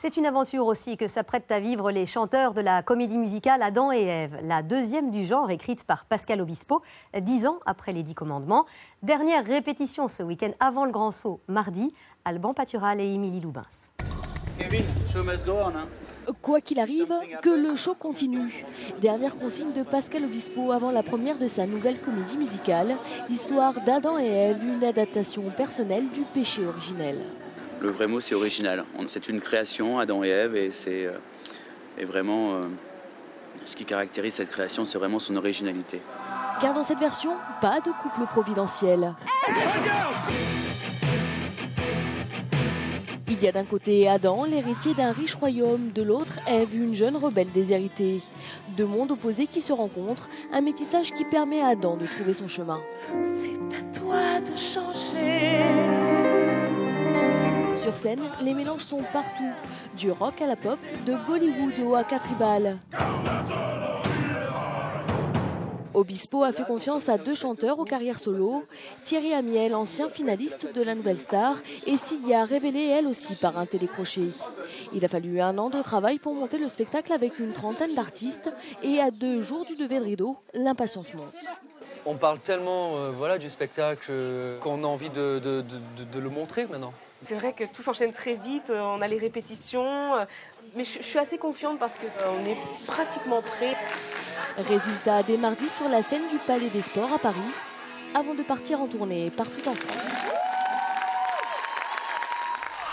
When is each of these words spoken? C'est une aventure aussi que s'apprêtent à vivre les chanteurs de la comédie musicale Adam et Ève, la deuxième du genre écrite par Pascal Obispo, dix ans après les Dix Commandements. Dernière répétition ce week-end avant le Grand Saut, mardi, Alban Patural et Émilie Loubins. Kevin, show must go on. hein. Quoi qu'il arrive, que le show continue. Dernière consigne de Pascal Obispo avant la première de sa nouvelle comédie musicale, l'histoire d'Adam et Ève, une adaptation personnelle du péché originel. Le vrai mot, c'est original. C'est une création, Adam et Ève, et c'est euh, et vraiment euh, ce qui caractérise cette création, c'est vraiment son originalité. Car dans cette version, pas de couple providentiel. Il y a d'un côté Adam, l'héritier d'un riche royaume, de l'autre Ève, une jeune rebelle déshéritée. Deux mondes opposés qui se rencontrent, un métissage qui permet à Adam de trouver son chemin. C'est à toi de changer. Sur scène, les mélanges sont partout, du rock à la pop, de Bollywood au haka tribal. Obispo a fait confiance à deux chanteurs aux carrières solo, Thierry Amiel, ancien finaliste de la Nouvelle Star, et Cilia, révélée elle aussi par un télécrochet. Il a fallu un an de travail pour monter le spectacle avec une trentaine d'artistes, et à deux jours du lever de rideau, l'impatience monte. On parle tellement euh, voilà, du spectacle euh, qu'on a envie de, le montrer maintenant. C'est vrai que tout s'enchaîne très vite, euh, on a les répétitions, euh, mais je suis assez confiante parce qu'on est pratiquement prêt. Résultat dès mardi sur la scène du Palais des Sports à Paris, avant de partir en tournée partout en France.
C'est 0.00 0.16
une 0.16 0.26
aventure 0.26 0.64
aussi 0.64 0.96
que 0.96 1.08
s'apprêtent 1.08 1.50
à 1.50 1.58
vivre 1.58 1.90
les 1.90 2.06
chanteurs 2.06 2.54
de 2.54 2.60
la 2.60 2.84
comédie 2.84 3.18
musicale 3.18 3.64
Adam 3.64 3.90
et 3.90 4.04
Ève, 4.04 4.38
la 4.44 4.62
deuxième 4.62 5.10
du 5.10 5.24
genre 5.24 5.50
écrite 5.50 5.82
par 5.82 6.04
Pascal 6.04 6.40
Obispo, 6.40 6.82
dix 7.20 7.48
ans 7.48 7.58
après 7.66 7.92
les 7.92 8.04
Dix 8.04 8.14
Commandements. 8.14 8.64
Dernière 9.02 9.44
répétition 9.44 10.06
ce 10.06 10.22
week-end 10.22 10.52
avant 10.60 10.84
le 10.84 10.92
Grand 10.92 11.10
Saut, 11.10 11.40
mardi, 11.48 11.92
Alban 12.24 12.52
Patural 12.52 13.00
et 13.00 13.12
Émilie 13.12 13.40
Loubins. 13.40 13.66
Kevin, 14.56 14.84
show 15.12 15.24
must 15.24 15.44
go 15.44 15.54
on. 15.54 15.74
hein. 15.74 15.88
Quoi 16.42 16.60
qu'il 16.60 16.78
arrive, 16.78 17.12
que 17.42 17.50
le 17.50 17.74
show 17.74 17.96
continue. 17.96 18.64
Dernière 19.00 19.36
consigne 19.36 19.72
de 19.72 19.82
Pascal 19.82 20.24
Obispo 20.26 20.70
avant 20.70 20.92
la 20.92 21.02
première 21.02 21.38
de 21.38 21.48
sa 21.48 21.66
nouvelle 21.66 22.00
comédie 22.00 22.38
musicale, 22.38 22.96
l'histoire 23.28 23.80
d'Adam 23.80 24.16
et 24.16 24.28
Ève, 24.28 24.62
une 24.62 24.84
adaptation 24.84 25.42
personnelle 25.56 26.08
du 26.10 26.20
péché 26.20 26.64
originel. 26.64 27.18
Le 27.80 27.90
vrai 27.90 28.06
mot, 28.06 28.20
c'est 28.20 28.34
original. 28.34 28.84
C'est 29.06 29.28
une 29.28 29.40
création, 29.40 29.98
Adam 29.98 30.24
et 30.24 30.28
Ève, 30.28 30.56
et 30.56 30.72
c'est 30.72 31.06
euh, 31.06 31.12
et 31.96 32.04
vraiment 32.04 32.54
euh, 32.54 32.62
ce 33.64 33.76
qui 33.76 33.84
caractérise 33.84 34.34
cette 34.34 34.50
création, 34.50 34.84
c'est 34.84 34.98
vraiment 34.98 35.18
son 35.18 35.36
originalité. 35.36 36.00
Car 36.60 36.74
dans 36.74 36.82
cette 36.82 36.98
version, 36.98 37.32
pas 37.60 37.80
de 37.80 37.90
couple 38.02 38.26
providentiel. 38.28 39.14
Il 43.28 43.44
y 43.44 43.46
a 43.46 43.52
d'un 43.52 43.64
côté 43.64 44.08
Adam, 44.08 44.44
l'héritier 44.44 44.94
d'un 44.94 45.12
riche 45.12 45.36
royaume, 45.36 45.92
de 45.92 46.02
l'autre 46.02 46.40
Ève, 46.48 46.74
une 46.74 46.94
jeune 46.94 47.16
rebelle 47.16 47.52
déshéritée. 47.52 48.20
Deux 48.76 48.86
mondes 48.86 49.12
opposés 49.12 49.46
qui 49.46 49.60
se 49.60 49.72
rencontrent, 49.72 50.28
un 50.52 50.60
métissage 50.60 51.12
qui 51.12 51.24
permet 51.24 51.60
à 51.60 51.68
Adam 51.68 51.96
de 51.96 52.06
trouver 52.06 52.32
son 52.32 52.48
chemin. 52.48 52.80
C'est 53.22 53.76
à 53.76 54.00
toi 54.00 54.40
de 54.40 54.56
changer. 54.56 54.87
Sur 57.88 57.96
scène, 57.96 58.20
les 58.42 58.52
mélanges 58.52 58.82
sont 58.82 59.02
partout, 59.14 59.50
du 59.96 60.10
rock 60.10 60.42
à 60.42 60.46
la 60.46 60.56
pop, 60.56 60.78
de 61.06 61.14
Bollywood 61.26 61.80
au 61.80 61.94
haka 61.94 62.18
tribal. 62.18 62.76
Obispo 65.94 66.44
a 66.44 66.52
fait 66.52 66.66
confiance 66.66 67.08
à 67.08 67.16
deux 67.16 67.34
chanteurs 67.34 67.78
aux 67.78 67.84
carrières 67.84 68.18
solo, 68.18 68.66
Thierry 69.02 69.32
Amiel, 69.32 69.74
ancien 69.74 70.10
finaliste 70.10 70.70
de 70.74 70.82
la 70.82 70.94
Nouvelle 70.94 71.18
Star, 71.18 71.56
et 71.86 71.96
Cilia, 71.96 72.44
révélée 72.44 72.88
elle 72.88 73.06
aussi 73.06 73.36
par 73.36 73.56
un 73.56 73.64
télécrochet. 73.64 74.28
Il 74.92 75.02
a 75.06 75.08
fallu 75.08 75.40
un 75.40 75.56
an 75.56 75.70
de 75.70 75.80
travail 75.80 76.18
pour 76.18 76.34
monter 76.34 76.58
le 76.58 76.68
spectacle 76.68 77.14
avec 77.14 77.38
une 77.38 77.52
trentaine 77.52 77.94
d'artistes, 77.94 78.52
et 78.82 79.00
à 79.00 79.10
deux 79.10 79.40
jours 79.40 79.64
du 79.64 79.76
lever 79.76 79.98
de 79.98 80.04
rideau, 80.04 80.36
l'impatience 80.52 81.14
monte. 81.14 81.32
On 82.04 82.16
parle 82.16 82.38
tellement 82.38 82.98
euh, 82.98 83.12
voilà, 83.16 83.38
du 83.38 83.48
spectacle 83.48 84.08
euh, 84.10 84.58
qu'on 84.60 84.84
a 84.84 84.86
envie 84.86 85.08
de, 85.08 85.40
le 85.40 86.28
montrer 86.28 86.66
maintenant. 86.66 86.92
C'est 87.24 87.34
vrai 87.34 87.52
que 87.52 87.64
tout 87.64 87.82
s'enchaîne 87.82 88.12
très 88.12 88.34
vite, 88.34 88.70
euh, 88.70 88.80
on 88.80 89.02
a 89.02 89.08
les 89.08 89.18
répétitions, 89.18 90.14
euh, 90.14 90.24
mais 90.76 90.84
je 90.84 91.02
suis 91.02 91.18
assez 91.18 91.36
confiante 91.36 91.78
parce 91.78 91.98
qu'on 91.98 92.46
est 92.46 92.56
pratiquement 92.86 93.42
prêt. 93.42 93.76
Résultat 94.56 95.22
dès 95.24 95.36
mardi 95.36 95.68
sur 95.68 95.88
la 95.88 96.02
scène 96.02 96.26
du 96.28 96.38
Palais 96.38 96.68
des 96.68 96.82
Sports 96.82 97.12
à 97.12 97.18
Paris, 97.18 97.38
avant 98.14 98.34
de 98.34 98.42
partir 98.42 98.80
en 98.80 98.86
tournée 98.86 99.30
partout 99.30 99.68
en 99.68 99.74
France. 99.74 100.27